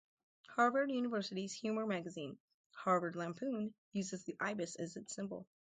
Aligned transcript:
Harvard 0.47 0.89
University's 0.89 1.53
humor 1.53 1.85
magazine, 1.85 2.35
"Harvard 2.71 3.15
Lampoon", 3.15 3.71
uses 3.93 4.23
the 4.23 4.35
ibis 4.39 4.75
as 4.77 4.95
its 4.95 5.13
symbol. 5.13 5.45